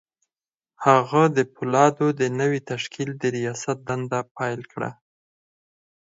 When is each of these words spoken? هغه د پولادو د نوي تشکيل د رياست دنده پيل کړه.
هغه 0.85 1.23
د 1.37 1.39
پولادو 1.53 2.07
د 2.19 2.21
نوي 2.39 2.59
تشکيل 2.71 3.09
د 3.17 3.23
رياست 3.35 3.77
دنده 3.87 4.19
پيل 4.37 4.61
کړه. 4.71 4.91